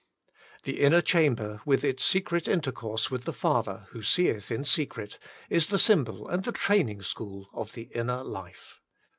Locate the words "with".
1.63-1.83, 3.11-3.25